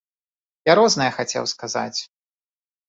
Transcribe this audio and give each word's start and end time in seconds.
Я 0.71 0.77
рознае 0.79 1.11
хацеў 1.21 1.43
сказаць. 1.55 1.99